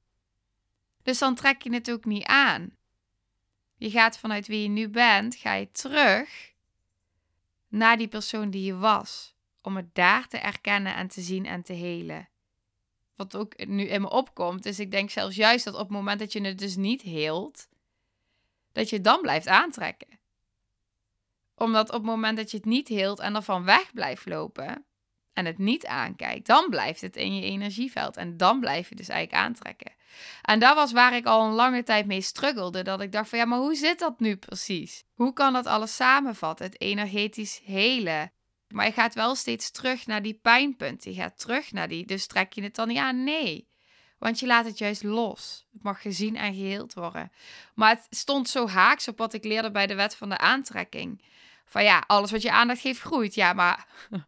Dus 1.03 1.19
dan 1.19 1.35
trek 1.35 1.63
je 1.63 1.73
het 1.73 1.91
ook 1.91 2.05
niet 2.05 2.25
aan. 2.25 2.77
Je 3.77 3.91
gaat 3.91 4.19
vanuit 4.19 4.47
wie 4.47 4.63
je 4.63 4.69
nu 4.69 4.89
bent, 4.89 5.37
ga 5.37 5.55
je 5.55 5.71
terug 5.71 6.53
naar 7.69 7.97
die 7.97 8.09
persoon 8.09 8.51
die 8.51 8.65
je 8.65 8.77
was. 8.77 9.35
Om 9.63 9.77
het 9.77 9.95
daar 9.95 10.29
te 10.29 10.39
erkennen 10.39 10.95
en 10.95 11.09
te 11.09 11.21
zien 11.21 11.47
en 11.47 11.63
te 11.63 11.73
helen. 11.73 12.29
Wat 13.17 13.37
ook 13.37 13.67
nu 13.67 13.85
in 13.85 14.01
me 14.01 14.11
opkomt, 14.11 14.67
is 14.67 14.79
ik 14.79 14.91
denk 14.91 15.11
zelfs 15.11 15.37
juist 15.37 15.65
dat 15.65 15.75
op 15.75 15.81
het 15.81 15.91
moment 15.91 16.19
dat 16.19 16.33
je 16.33 16.41
het 16.41 16.59
dus 16.59 16.77
niet 16.77 17.03
heelt, 17.03 17.69
dat 18.73 18.89
je 18.89 18.97
het 18.97 19.05
dan 19.05 19.21
blijft 19.21 19.47
aantrekken. 19.47 20.19
Omdat 21.55 21.89
op 21.89 21.95
het 21.95 22.03
moment 22.03 22.37
dat 22.37 22.51
je 22.51 22.57
het 22.57 22.67
niet 22.67 22.89
heelt 22.89 23.21
en 23.21 23.35
ervan 23.35 23.65
weg 23.65 23.93
blijft 23.93 24.27
lopen 24.27 24.85
en 25.33 25.45
het 25.47 25.59
niet 25.59 25.87
aankijkt, 25.87 26.47
dan 26.47 26.67
blijft 26.71 27.01
het 27.01 27.17
in 27.17 27.37
je 27.37 27.43
energieveld 27.43 28.17
en 28.17 28.37
dan 28.37 28.61
blijf 28.61 28.89
je 28.89 28.95
dus 28.95 29.09
eigenlijk 29.09 29.45
aantrekken. 29.45 29.93
En 30.43 30.59
dat 30.59 30.75
was 30.75 30.93
waar 30.93 31.15
ik 31.15 31.27
al 31.27 31.47
een 31.47 31.53
lange 31.53 31.83
tijd 31.83 32.07
mee 32.07 32.21
struggelde. 32.21 32.83
Dat 32.83 33.01
ik 33.01 33.13
dacht 33.13 33.29
van 33.29 33.39
ja, 33.39 33.45
maar 33.45 33.59
hoe 33.59 33.75
zit 33.75 33.99
dat 33.99 34.21
nu 34.21 34.37
precies? 34.37 35.05
Hoe 35.15 35.33
kan 35.33 35.53
dat 35.53 35.67
alles 35.67 35.97
samenvatten? 35.97 36.67
Het 36.67 36.81
energetisch 36.81 37.61
hele. 37.65 38.31
Maar 38.73 38.87
je 38.87 38.93
gaat 38.93 39.15
wel 39.15 39.35
steeds 39.35 39.71
terug 39.71 40.07
naar 40.07 40.23
die 40.23 40.39
pijnpunt. 40.43 41.05
Je 41.05 41.15
gaat 41.15 41.39
terug 41.39 41.73
naar 41.73 41.89
die. 41.89 42.07
Dus 42.07 42.27
trek 42.27 42.53
je 42.53 42.63
het 42.63 42.75
dan 42.75 42.89
niet 42.89 42.99
aan? 42.99 43.25
Nee. 43.25 43.71
Want 44.19 44.41
je 44.41 44.47
laat 44.47 44.65
het 44.65 44.79
juist 44.79 45.03
los. 45.03 45.67
Het 45.73 45.83
mag 45.83 46.03
gezien 46.03 46.37
en 46.37 46.55
geheeld 46.55 46.95
worden. 46.95 47.33
Maar 47.75 47.91
het 47.91 48.07
stond 48.11 48.49
zo 48.49 48.69
haaks 48.69 49.09
op 49.09 49.19
wat 49.19 49.33
ik 49.33 49.45
leerde 49.45 49.71
bij 49.71 49.87
de 49.87 49.95
wet 49.95 50.17
van 50.17 50.29
de 50.29 50.39
aantrekking. 50.39 51.23
Van 51.65 51.85
ja, 51.85 52.05
alles 52.07 52.31
wat 52.31 52.43
je 52.43 52.53
aandacht 52.53 52.81
geeft 52.81 53.01
groeit. 53.01 53.35
Ja, 53.35 53.53
maar 53.53 53.87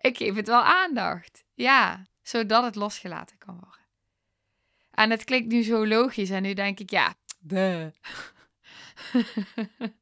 ik 0.00 0.16
geef 0.16 0.34
het 0.34 0.46
wel 0.46 0.62
aandacht. 0.62 1.44
Ja, 1.54 2.06
zodat 2.22 2.64
het 2.64 2.74
losgelaten 2.74 3.38
kan 3.38 3.54
worden. 3.54 3.80
En 4.90 5.10
het 5.10 5.24
klinkt 5.24 5.52
nu 5.52 5.62
zo 5.62 5.86
logisch 5.86 6.30
en 6.30 6.42
nu 6.42 6.54
denk 6.54 6.80
ik, 6.80 6.90
ja, 6.90 7.14
de. 7.38 7.92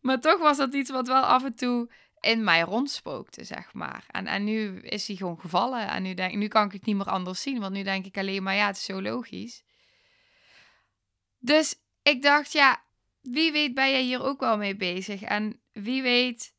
maar 0.00 0.20
toch 0.20 0.38
was 0.38 0.56
dat 0.56 0.74
iets 0.74 0.90
wat 0.90 1.06
wel 1.06 1.22
af 1.22 1.44
en 1.44 1.56
toe 1.56 1.90
in 2.22 2.44
mij 2.44 2.60
rondspookte, 2.60 3.44
zeg 3.44 3.72
maar. 3.72 4.04
En, 4.06 4.26
en 4.26 4.44
nu 4.44 4.80
is 4.80 5.06
hij 5.06 5.16
gewoon 5.16 5.40
gevallen. 5.40 5.88
En 5.88 6.02
nu, 6.02 6.14
denk, 6.14 6.34
nu 6.34 6.48
kan 6.48 6.66
ik 6.66 6.72
het 6.72 6.84
niet 6.84 6.96
meer 6.96 7.10
anders 7.10 7.42
zien, 7.42 7.60
want 7.60 7.72
nu 7.72 7.82
denk 7.82 8.06
ik 8.06 8.18
alleen 8.18 8.42
maar, 8.42 8.54
ja, 8.54 8.66
het 8.66 8.76
is 8.76 8.84
zo 8.84 9.02
logisch. 9.02 9.64
Dus 11.38 11.74
ik 12.02 12.22
dacht, 12.22 12.52
ja, 12.52 12.82
wie 13.20 13.52
weet 13.52 13.74
ben 13.74 13.90
jij 13.90 14.02
hier 14.02 14.22
ook 14.22 14.40
wel 14.40 14.56
mee 14.56 14.76
bezig? 14.76 15.22
En 15.22 15.60
wie 15.72 16.02
weet 16.02 16.54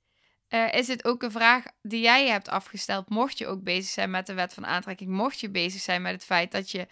uh, 0.50 0.74
is 0.74 0.88
het 0.88 1.06
ook 1.06 1.24
een 1.24 1.32
vraag 1.32 1.66
die 1.82 2.02
jij 2.02 2.28
hebt 2.28 2.50
afgesteld, 2.50 3.10
mocht 3.10 3.38
je 3.38 3.48
ook 3.48 3.64
bezig 3.64 3.92
zijn 3.92 4.12
met 4.12 4.26
de 4.26 4.34
wet 4.34 4.54
van 4.54 4.66
aantrekking, 4.66 5.10
mocht 5.10 5.40
je 5.40 5.50
bezig 5.50 5.82
zijn 5.82 6.02
met 6.02 6.14
het 6.14 6.24
feit 6.24 6.52
dat 6.52 6.72
je 6.72 6.88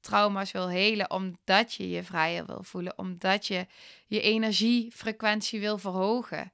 trauma's 0.00 0.52
wil 0.52 0.68
helen, 0.68 1.10
omdat 1.10 1.74
je 1.74 1.88
je 1.88 2.02
vrijer 2.02 2.46
wil 2.46 2.62
voelen, 2.62 2.98
omdat 2.98 3.46
je 3.46 3.66
je 4.06 4.20
energiefrequentie 4.20 5.60
wil 5.60 5.78
verhogen. 5.78 6.52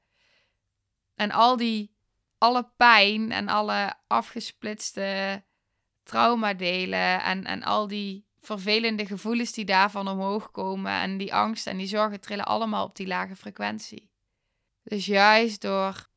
En 1.16 1.30
al 1.30 1.56
die, 1.56 1.94
alle 2.38 2.70
pijn 2.76 3.32
en 3.32 3.48
alle 3.48 3.94
afgesplitste 4.06 5.42
traumadelen 6.02 7.22
en, 7.22 7.44
en 7.44 7.62
al 7.62 7.86
die 7.86 8.26
vervelende 8.40 9.06
gevoelens 9.06 9.52
die 9.52 9.64
daarvan 9.64 10.08
omhoog 10.08 10.50
komen 10.50 10.92
en 10.92 11.16
die 11.16 11.34
angst 11.34 11.66
en 11.66 11.76
die 11.76 11.86
zorgen 11.86 12.20
trillen 12.20 12.46
allemaal 12.46 12.84
op 12.84 12.96
die 12.96 13.06
lage 13.06 13.36
frequentie. 13.36 14.10
Dus 14.82 15.06
juist 15.06 15.60
door 15.60 16.08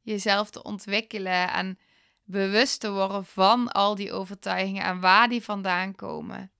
jezelf 0.00 0.50
te 0.50 0.62
ontwikkelen 0.62 1.52
en 1.52 1.78
bewust 2.24 2.80
te 2.80 2.92
worden 2.92 3.24
van 3.24 3.72
al 3.72 3.94
die 3.94 4.12
overtuigingen 4.12 4.84
en 4.84 5.00
waar 5.00 5.28
die 5.28 5.42
vandaan 5.42 5.94
komen, 5.94 6.52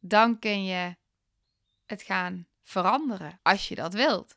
dan 0.00 0.38
kun 0.38 0.64
je 0.64 0.96
het 1.84 2.02
gaan 2.02 2.46
veranderen 2.62 3.38
als 3.42 3.68
je 3.68 3.74
dat 3.74 3.94
wilt. 3.94 4.36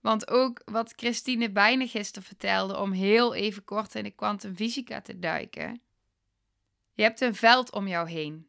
Want 0.00 0.28
ook 0.28 0.62
wat 0.64 0.92
Christine 0.96 1.50
Bijne 1.50 1.88
gisteren 1.88 2.28
vertelde, 2.28 2.76
om 2.76 2.92
heel 2.92 3.34
even 3.34 3.64
kort 3.64 3.94
in 3.94 4.04
de 4.04 4.10
kwantumfysica 4.10 5.00
te 5.00 5.18
duiken. 5.18 5.80
Je 6.92 7.02
hebt 7.02 7.20
een 7.20 7.34
veld 7.34 7.72
om 7.72 7.88
jou 7.88 8.10
heen. 8.10 8.48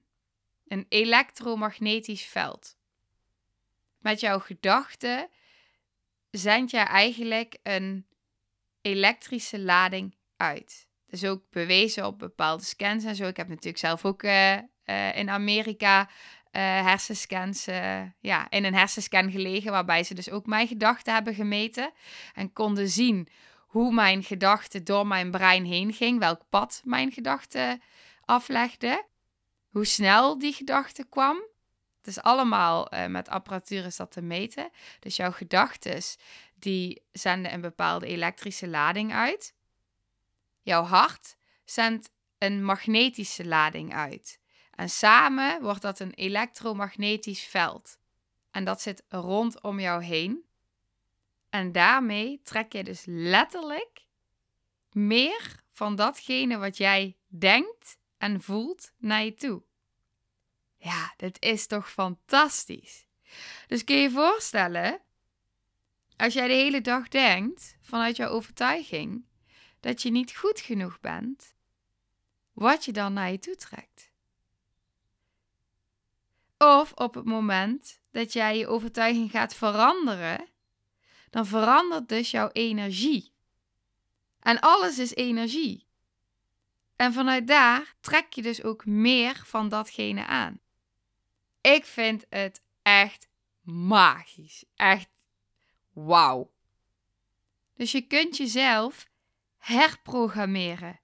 Een 0.68 0.86
elektromagnetisch 0.90 2.26
veld. 2.26 2.78
Met 3.98 4.20
jouw 4.20 4.40
gedachten 4.40 5.30
zend 6.32 6.72
je 6.72 6.78
eigenlijk 6.78 7.58
een 7.64 8.06
elektrische 8.82 9.60
lading 9.60 10.16
uit. 10.38 10.88
Dus 11.08 11.26
ook 11.26 11.44
bewezen 11.50 12.06
op 12.06 12.20
bepaalde 12.20 12.64
scans 12.64 13.04
en 13.04 13.16
zo. 13.16 13.28
Ik 13.28 13.38
heb 13.38 13.48
natuurlijk 13.48 13.78
zelf 13.78 14.06
ook 14.06 14.24
uh, 14.24 14.58
uh, 14.86 15.18
in 15.18 15.30
Amerika 15.30 16.10
uh, 16.52 16.62
hersenscans, 16.62 17.66
ja, 18.20 18.50
in 18.50 18.64
een 18.64 18.76
hersenscan 18.76 19.32
gelegen, 19.32 19.72
waarbij 19.72 20.04
ze 20.04 20.14
dus 20.14 20.30
ook 20.30 20.46
mijn 20.46 20.68
gedachten 20.68 21.14
hebben 21.14 21.34
gemeten 21.34 21.92
en 22.34 22.54
konden 22.54 22.90
zien 22.90 23.28
hoe 23.58 23.94
mijn 23.94 24.24
gedachten 24.24 24.84
door 24.84 25.08
mijn 25.08 25.32
brein 25.32 25.66
heen 25.66 25.94
ging, 25.94 26.20
welk 26.20 26.42
pad 26.50 26.82
mijn 26.84 27.12
gedachten 27.12 27.82
aflegde, 28.26 29.06
hoe 29.70 29.86
snel 29.86 30.40
die 30.40 30.54
gedachte 30.54 31.06
kwam. 31.10 31.38
Het 31.98 32.08
is 32.08 32.22
allemaal 32.22 32.92
met 33.08 33.30
apparatuur 33.30 33.86
is 33.86 33.96
dat 33.96 34.12
te 34.12 34.22
meten. 34.22 34.70
Dus 35.00 35.16
jouw 35.16 35.32
gedachten 35.32 36.02
die 36.56 37.04
zenden 37.12 37.54
een 37.54 37.62
bepaalde 37.62 38.08
elektrische 38.08 38.68
lading 38.68 39.14
uit. 39.14 39.54
Jouw 40.62 40.84
hart 40.84 41.36
zendt 41.66 42.10
een 42.38 42.64
magnetische 42.64 43.46
lading 43.46 43.94
uit. 43.94 44.39
En 44.80 44.90
samen 44.90 45.62
wordt 45.62 45.82
dat 45.82 46.00
een 46.00 46.14
elektromagnetisch 46.14 47.44
veld. 47.44 48.00
En 48.52 48.64
dat 48.64 48.82
zit 48.82 49.04
rondom 49.10 49.80
jou 49.80 50.04
heen. 50.04 50.46
En 51.50 51.72
daarmee 51.72 52.42
trek 52.44 52.74
je 52.74 52.84
dus 52.84 53.04
letterlijk 53.06 54.06
meer 54.92 55.64
van 55.72 55.96
datgene 55.96 56.58
wat 56.58 56.78
jij 56.78 57.18
denkt 57.28 57.98
en 58.18 58.42
voelt 58.42 58.92
naar 58.98 59.24
je 59.24 59.34
toe. 59.34 59.64
Ja, 60.78 61.14
dit 61.18 61.42
is 61.42 61.68
toch 61.68 61.92
fantastisch. 61.92 63.06
Dus 63.68 63.84
kun 63.84 63.96
je 63.96 64.02
je 64.02 64.12
voorstellen, 64.12 65.02
als 66.18 66.34
jij 66.34 66.48
de 66.48 66.54
hele 66.54 66.82
dag 66.82 67.08
denkt 67.08 67.78
vanuit 67.82 68.16
jouw 68.16 68.30
overtuiging 68.30 69.26
dat 69.80 70.02
je 70.02 70.12
niet 70.12 70.36
goed 70.36 70.60
genoeg 70.60 71.00
bent, 71.00 71.56
wat 72.54 72.86
je 72.86 72.92
dan 72.92 73.14
naar 73.14 73.32
je 73.32 73.40
toe 73.40 73.56
trekt. 73.56 74.09
Of 76.60 76.92
op 76.94 77.14
het 77.14 77.26
moment 77.26 78.02
dat 78.12 78.34
jij 78.34 78.58
je 78.58 78.68
overtuiging 78.68 79.32
gaat 79.32 79.56
veranderen, 79.56 80.48
dan 81.30 81.46
verandert 81.46 82.10
dus 82.10 82.32
jouw 82.32 82.50
energie. 82.52 83.34
En 84.40 84.60
alles 84.60 85.00
is 85.00 85.16
energie. 85.16 85.88
En 86.96 87.14
vanuit 87.14 87.48
daar 87.48 87.96
trek 88.00 88.34
je 88.34 88.42
dus 88.42 88.64
ook 88.64 88.86
meer 88.86 89.42
van 89.46 89.70
datgene 89.70 90.26
aan. 90.26 90.60
Ik 91.62 91.86
vind 91.86 92.26
het 92.30 92.62
echt 92.82 93.28
magisch. 93.62 94.66
Echt 94.76 95.10
wauw. 95.94 96.52
Dus 97.76 97.92
je 97.92 98.02
kunt 98.02 98.38
jezelf 98.38 99.08
herprogrammeren. 99.58 101.00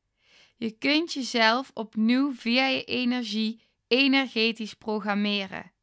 Je 0.58 0.72
kunt 0.72 1.14
jezelf 1.14 1.72
opnieuw 1.74 2.34
via 2.34 2.66
je 2.66 2.84
energie 2.84 3.64
energetisch 3.88 4.74
programmeren. 4.74 5.74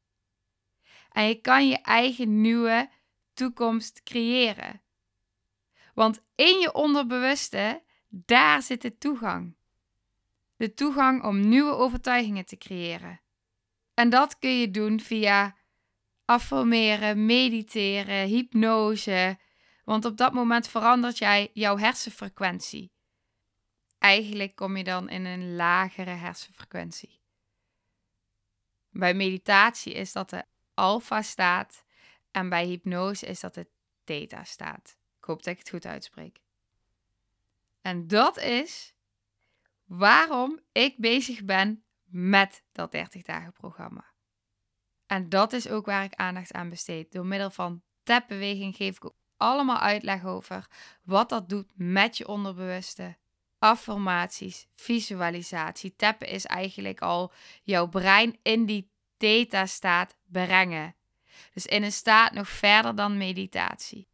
En 1.10 1.24
je 1.28 1.34
kan 1.34 1.68
je 1.68 1.78
eigen 1.78 2.40
nieuwe 2.40 2.90
toekomst 3.34 4.02
creëren. 4.02 4.82
Want 5.94 6.22
in 6.34 6.58
je 6.58 6.72
onderbewuste, 6.72 7.82
daar 8.08 8.62
zit 8.62 8.82
de 8.82 8.98
toegang. 8.98 9.56
De 10.56 10.74
toegang 10.74 11.24
om 11.24 11.48
nieuwe 11.48 11.72
overtuigingen 11.72 12.44
te 12.44 12.56
creëren. 12.56 13.20
En 13.94 14.10
dat 14.10 14.38
kun 14.38 14.58
je 14.58 14.70
doen 14.70 15.00
via 15.00 15.56
affirmeren, 16.24 17.26
mediteren, 17.26 18.26
hypnose. 18.26 19.38
Want 19.84 20.04
op 20.04 20.16
dat 20.16 20.32
moment 20.32 20.68
verandert 20.68 21.18
jij 21.18 21.50
jouw 21.52 21.78
hersenfrequentie. 21.78 22.92
Eigenlijk 23.98 24.54
kom 24.54 24.76
je 24.76 24.84
dan 24.84 25.08
in 25.08 25.24
een 25.24 25.54
lagere 25.56 26.10
hersenfrequentie. 26.10 27.21
Bij 28.92 29.14
meditatie 29.14 29.92
is 29.92 30.12
dat 30.12 30.30
de 30.30 30.44
alfa 30.74 31.22
staat 31.22 31.84
en 32.30 32.48
bij 32.48 32.66
hypnose 32.66 33.26
is 33.26 33.40
dat 33.40 33.54
de 33.54 33.66
theta 34.04 34.44
staat. 34.44 34.96
Ik 35.18 35.24
hoop 35.24 35.42
dat 35.42 35.52
ik 35.52 35.58
het 35.58 35.70
goed 35.70 35.86
uitspreek. 35.86 36.40
En 37.80 38.06
dat 38.06 38.38
is 38.38 38.94
waarom 39.84 40.60
ik 40.72 40.94
bezig 40.98 41.44
ben 41.44 41.84
met 42.04 42.64
dat 42.72 42.92
30 42.92 43.22
dagen 43.22 43.52
programma. 43.52 44.04
En 45.06 45.28
dat 45.28 45.52
is 45.52 45.68
ook 45.68 45.86
waar 45.86 46.04
ik 46.04 46.14
aandacht 46.14 46.52
aan 46.52 46.68
besteed. 46.68 47.12
Door 47.12 47.26
middel 47.26 47.50
van 47.50 47.82
tapbeweging 48.02 48.76
geef 48.76 48.96
ik 48.96 49.10
allemaal 49.36 49.78
uitleg 49.78 50.24
over 50.24 50.66
wat 51.02 51.28
dat 51.28 51.48
doet 51.48 51.72
met 51.74 52.16
je 52.16 52.28
onderbewuste. 52.28 53.16
Affirmaties, 53.62 54.66
visualisatie. 54.74 55.94
Tappen 55.96 56.28
is 56.28 56.46
eigenlijk 56.46 57.00
al 57.00 57.32
jouw 57.62 57.88
brein 57.88 58.38
in 58.42 58.66
die 58.66 58.90
theta-staat 59.16 60.16
brengen. 60.26 60.94
Dus 61.54 61.66
in 61.66 61.82
een 61.82 61.92
staat 61.92 62.32
nog 62.32 62.48
verder 62.48 62.94
dan 62.94 63.16
meditatie. 63.16 64.08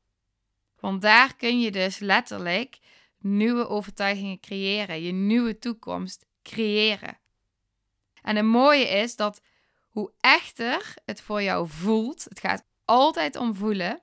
Want 0.81 1.03
daar 1.03 1.37
kun 1.37 1.61
je 1.61 1.71
dus 1.71 1.99
letterlijk 1.99 2.79
nieuwe 3.19 3.69
overtuigingen 3.69 4.41
creëren, 4.41 5.03
je 5.03 5.13
nieuwe 5.13 5.59
toekomst 5.59 6.27
creëren. 6.43 7.19
En 8.23 8.37
het 8.37 8.45
mooie 8.45 8.89
is 8.89 9.17
dat 9.17 9.41
hoe 9.89 10.13
echter 10.21 10.95
het 11.05 11.21
voor 11.21 11.43
jou 11.43 11.69
voelt, 11.69 12.25
het 12.25 12.41
gaat 12.41 12.65
altijd 12.85 13.37
om 13.37 13.55
voelen. 13.55 14.03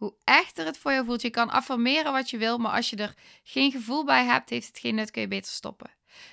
Hoe 0.00 0.14
echter 0.24 0.66
het 0.66 0.78
voor 0.78 0.92
jou 0.92 1.04
voelt, 1.04 1.22
je 1.22 1.30
kan 1.30 1.50
affirmeren 1.50 2.12
wat 2.12 2.30
je 2.30 2.38
wil, 2.38 2.58
maar 2.58 2.72
als 2.72 2.90
je 2.90 2.96
er 2.96 3.14
geen 3.42 3.70
gevoel 3.70 4.04
bij 4.04 4.24
hebt, 4.24 4.50
heeft 4.50 4.66
het 4.66 4.78
geen 4.78 4.94
nut, 4.94 5.10
kun 5.10 5.20
je 5.22 5.28
beter 5.28 5.52
stoppen. 5.52 5.90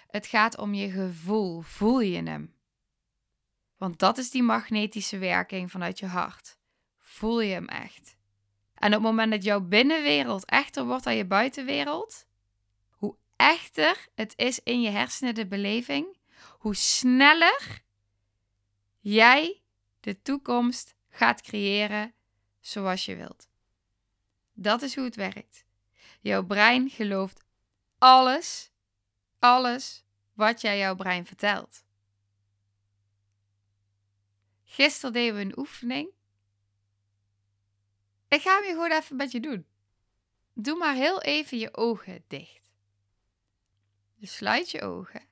Het 0.08 0.28
gaat 0.28 0.58
om 0.58 0.74
je 0.74 0.90
gevoel. 0.90 1.62
Voel 1.62 2.00
je 2.00 2.24
hem? 2.24 2.56
Want 3.78 4.00
dat 4.00 4.18
is 4.18 4.30
die 4.30 4.44
magnetische 4.44 5.18
werking 5.18 5.72
vanuit 5.72 6.00
je 6.00 6.06
hart. 6.06 6.58
Voel 6.98 7.42
je 7.42 7.54
hem 7.54 7.68
echt? 7.68 8.16
En 8.74 8.88
op 8.88 8.94
het 8.94 9.02
moment 9.02 9.32
dat 9.32 9.44
jouw 9.44 9.62
binnenwereld 9.62 10.46
echter 10.46 10.86
wordt 10.86 11.04
dan 11.04 11.16
je 11.16 11.26
buitenwereld, 11.26 12.28
hoe 12.90 13.16
echter 13.36 14.08
het 14.16 14.34
is 14.36 14.60
in 14.64 14.82
je 14.82 14.90
hersenen 14.90 15.36
de 15.36 15.48
beleving, 15.48 16.18
hoe 16.60 16.76
sneller 16.76 17.82
jij 19.00 19.62
de 20.00 20.22
toekomst 20.22 20.96
gaat 21.10 21.42
creëren 21.42 22.14
zoals 22.60 23.06
je 23.06 23.16
wilt. 23.16 23.48
Dat 24.60 24.82
is 24.82 24.96
hoe 24.96 25.04
het 25.04 25.16
werkt. 25.16 25.66
Jouw 26.22 26.46
brein 26.46 26.90
gelooft 26.90 27.44
alles, 27.98 28.72
alles 29.40 30.06
wat 30.34 30.62
jij 30.62 30.78
jouw 30.78 30.96
brein 30.96 31.26
vertelt. 31.26 31.84
Gisteren 34.64 35.14
deden 35.14 35.36
we 35.36 35.42
een 35.42 35.60
oefening. 35.60 36.10
Ik 38.28 38.42
ga 38.42 38.56
hem 38.56 38.64
je 38.64 38.70
gewoon 38.70 38.92
even 38.92 39.16
met 39.16 39.32
je 39.32 39.40
doen. 39.40 39.66
Doe 40.54 40.78
maar 40.78 40.96
heel 40.96 41.22
even 41.22 41.58
je 41.58 41.76
ogen 41.76 42.24
dicht. 42.28 42.72
Dus 44.16 44.36
sluit 44.36 44.72
je 44.72 44.82
ogen. 44.82 45.28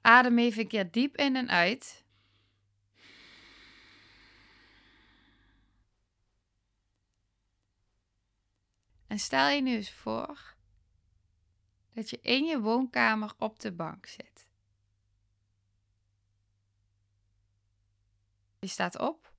Adem 0.00 0.38
even 0.38 0.60
een 0.60 0.68
keer 0.68 0.90
diep 0.90 1.16
in 1.16 1.36
en 1.36 1.50
uit. 1.50 2.03
En 9.14 9.20
stel 9.20 9.48
je 9.48 9.60
nu 9.62 9.74
eens 9.74 9.92
voor 9.92 10.54
dat 11.92 12.10
je 12.10 12.18
in 12.20 12.44
je 12.44 12.60
woonkamer 12.60 13.34
op 13.38 13.60
de 13.60 13.72
bank 13.72 14.06
zit. 14.06 14.46
Je 18.58 18.66
staat 18.66 18.98
op 18.98 19.32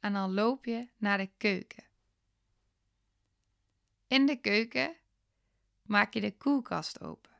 en 0.00 0.12
dan 0.12 0.34
loop 0.34 0.64
je 0.64 0.88
naar 0.96 1.18
de 1.18 1.30
keuken. 1.36 1.84
In 4.06 4.26
de 4.26 4.36
keuken 4.36 4.96
maak 5.82 6.14
je 6.14 6.20
de 6.20 6.36
koelkast 6.36 7.00
open. 7.00 7.36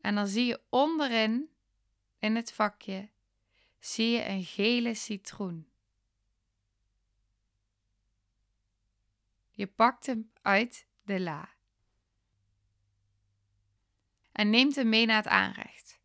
En 0.00 0.14
dan 0.14 0.26
zie 0.26 0.46
je 0.46 0.60
onderin, 0.68 1.50
in 2.18 2.36
het 2.36 2.52
vakje, 2.52 3.08
zie 3.78 4.10
je 4.10 4.24
een 4.24 4.44
gele 4.44 4.94
citroen. 4.94 5.68
Je 9.58 9.66
pakt 9.66 10.06
hem 10.06 10.32
uit 10.42 10.86
de 11.02 11.20
la. 11.20 11.54
En 14.32 14.50
neemt 14.50 14.74
hem 14.74 14.88
mee 14.88 15.06
naar 15.06 15.16
het 15.16 15.26
aanrecht. 15.26 16.00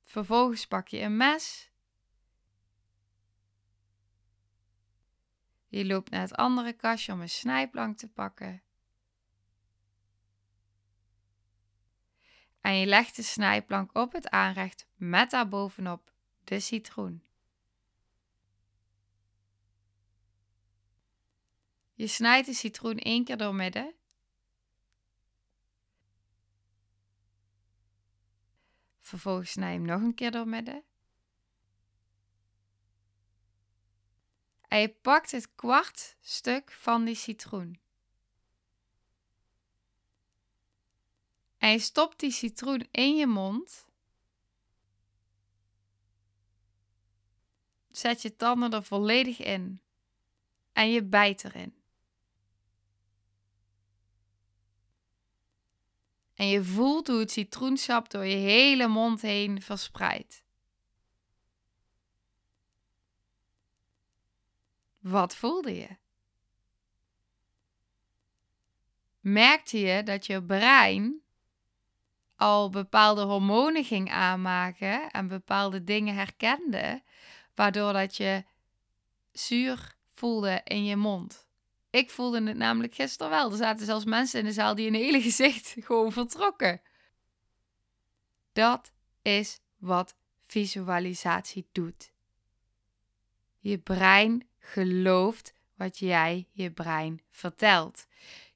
Vervolgens 0.00 0.66
pak 0.66 0.88
je 0.88 1.00
een 1.00 1.16
mes. 1.16 1.70
Je 5.68 5.86
loopt 5.86 6.10
naar 6.10 6.20
het 6.20 6.34
andere 6.34 6.72
kastje 6.72 7.12
om 7.12 7.20
een 7.20 7.28
snijplank 7.28 7.98
te 7.98 8.08
pakken. 8.08 8.62
En 12.60 12.74
je 12.74 12.86
legt 12.86 13.16
de 13.16 13.22
snijplank 13.22 13.94
op 13.94 14.12
het 14.12 14.28
aanrecht 14.28 14.88
met 14.94 15.30
daarbovenop 15.30 16.12
de 16.44 16.60
citroen. 16.60 17.27
Je 21.98 22.06
snijdt 22.06 22.46
de 22.46 22.54
citroen 22.54 22.98
één 22.98 23.24
keer 23.24 23.36
door 23.36 23.54
midden. 23.54 23.94
Vervolgens 29.00 29.50
snij 29.50 29.72
je 29.72 29.78
hem 29.78 29.86
nog 29.86 30.02
een 30.02 30.14
keer 30.14 30.30
door 30.30 30.48
midden. 30.48 30.84
En 34.68 34.80
je 34.80 34.88
pakt 34.88 35.30
het 35.30 35.54
kwart 35.54 36.16
stuk 36.20 36.72
van 36.72 37.04
die 37.04 37.14
citroen. 37.14 37.80
En 41.56 41.70
je 41.70 41.78
stopt 41.78 42.20
die 42.20 42.30
citroen 42.30 42.88
in 42.90 43.16
je 43.16 43.26
mond. 43.26 43.86
Zet 47.90 48.22
je 48.22 48.36
tanden 48.36 48.72
er 48.72 48.82
volledig 48.82 49.38
in. 49.38 49.80
En 50.72 50.90
je 50.90 51.04
bijt 51.04 51.44
erin. 51.44 51.77
En 56.38 56.48
je 56.48 56.64
voelt 56.64 57.06
hoe 57.06 57.18
het 57.18 57.30
citroensap 57.30 58.10
door 58.10 58.24
je 58.24 58.36
hele 58.36 58.86
mond 58.86 59.22
heen 59.22 59.62
verspreidt. 59.62 60.42
Wat 64.98 65.36
voelde 65.36 65.74
je? 65.74 65.88
Merkte 69.20 69.78
je 69.78 70.02
dat 70.02 70.26
je 70.26 70.42
brein 70.42 71.22
al 72.36 72.70
bepaalde 72.70 73.22
hormonen 73.22 73.84
ging 73.84 74.10
aanmaken 74.10 75.10
en 75.10 75.28
bepaalde 75.28 75.84
dingen 75.84 76.14
herkende, 76.14 77.02
waardoor 77.54 77.92
dat 77.92 78.16
je 78.16 78.44
zuur 79.32 79.96
voelde 80.12 80.60
in 80.64 80.84
je 80.84 80.96
mond. 80.96 81.47
Ik 81.90 82.10
voelde 82.10 82.42
het 82.42 82.56
namelijk 82.56 82.94
gisteren 82.94 83.30
wel. 83.30 83.50
Er 83.50 83.56
zaten 83.56 83.86
zelfs 83.86 84.04
mensen 84.04 84.40
in 84.40 84.44
de 84.44 84.52
zaal 84.52 84.74
die 84.74 84.86
een 84.86 84.94
hele 84.94 85.20
gezicht 85.20 85.74
gewoon 85.86 86.12
vertrokken. 86.12 86.80
Dat 88.52 88.92
is 89.22 89.60
wat 89.76 90.16
visualisatie 90.46 91.68
doet. 91.72 92.12
Je 93.58 93.78
brein 93.78 94.48
gelooft 94.58 95.52
wat 95.74 95.98
jij 95.98 96.48
je 96.52 96.70
brein 96.70 97.22
vertelt. 97.30 98.06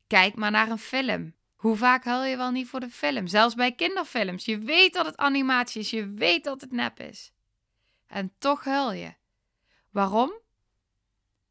Kijk 0.07 0.35
maar 0.35 0.51
naar 0.51 0.71
een 0.71 0.79
film. 0.79 1.35
Hoe 1.57 1.77
vaak 1.77 2.05
huil 2.05 2.25
je 2.25 2.37
wel 2.37 2.51
niet 2.51 2.69
voor 2.69 2.81
de 2.81 2.91
film? 2.91 3.27
Zelfs 3.27 3.55
bij 3.55 3.73
kinderfilms. 3.73 4.45
Je 4.45 4.59
weet 4.59 4.93
dat 4.93 5.07
het 5.07 5.17
animatie 5.17 5.81
is, 5.81 5.91
je 5.91 6.09
weet 6.09 6.45
dat 6.45 6.61
het 6.61 6.73
nep 6.73 7.01
is. 7.01 7.33
En 8.07 8.33
toch 8.39 8.65
huil 8.65 8.93
je. 8.93 9.15
Waarom? 9.91 10.33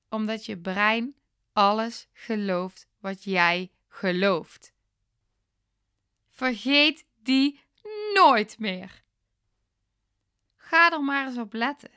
Omdat 0.10 0.46
je 0.46 0.58
brein 0.58 1.16
alles 1.54 2.08
gelooft 2.14 2.88
wat 3.00 3.24
jij 3.24 3.72
gelooft. 3.88 4.74
Vergeet 6.30 7.06
die 7.24 7.62
nooit 8.14 8.60
meer. 8.60 9.04
Ga 10.56 10.92
er 10.92 11.04
maar 11.04 11.28
eens 11.28 11.38
op 11.38 11.54
letten. 11.54 11.92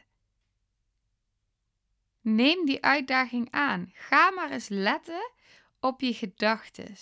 Neem 2.20 2.66
die 2.66 2.82
uitdaging 2.84 3.50
aan. 3.50 3.90
Ga 3.94 4.30
maar 4.30 4.50
eens 4.50 4.68
letten 4.68 5.30
op 5.80 6.00
je 6.00 6.14
gedachten. 6.14 6.96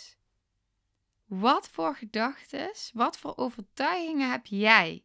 Wat 1.25 1.69
voor 1.69 1.97
gedachten, 1.97 2.73
wat 2.93 3.19
voor 3.19 3.37
overtuigingen 3.37 4.31
heb 4.31 4.47
jij 4.47 5.05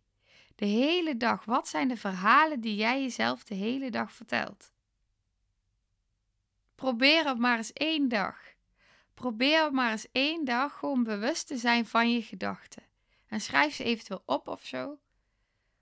de 0.56 0.66
hele 0.66 1.18
dag? 1.18 1.46
Wat 1.46 1.68
zijn 1.68 1.88
de 1.88 1.98
verhalen 1.98 2.60
die 2.60 2.76
jij 2.76 3.02
jezelf 3.02 3.44
de 3.44 3.56
hele 3.56 3.92
dag 3.92 4.12
vertelt? 4.12 4.72
Probeer 6.78 7.28
het 7.28 7.38
maar 7.38 7.58
eens 7.58 7.74
één 7.74 8.08
dag. 8.10 8.38
Probeer 9.13 9.74
maar 9.74 9.92
eens 9.92 10.08
één 10.12 10.46
dag 10.46 10.78
gewoon 10.80 11.04
bewust 11.04 11.48
te 11.48 11.58
zijn 11.58 11.86
van 11.86 12.13
je 12.13 12.22
gedachten. 12.22 12.84
En 13.28 13.42
schrijf 13.42 13.76
ze 13.76 13.84
eventueel 13.84 14.24
op 14.26 14.48
of 14.48 14.66
zo. 14.66 14.98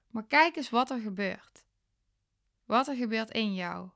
Maar 0.09 0.25
kijk 0.27 0.55
eens 0.55 0.69
wat 0.69 0.89
er 0.89 0.99
gebeurt. 0.99 1.63
Wat 2.65 2.87
er 2.87 2.95
gebeurt 2.95 3.31
in 3.31 3.53
jou. 3.53 3.89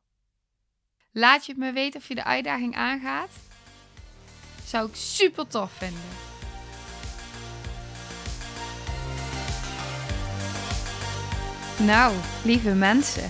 Laat 1.12 1.46
je 1.46 1.54
me 1.58 1.72
weten 1.72 2.00
of 2.00 2.08
je 2.08 2.16
de 2.16 2.24
uitdaging 2.24 2.76
aangaat. 2.76 3.32
Zou 4.66 4.90
ik 4.90 4.96
super 4.96 5.48
tof 5.48 5.72
vinden. 5.72 6.10
Nou, 11.88 12.16
lieve 12.44 12.74
mensen, 12.74 13.30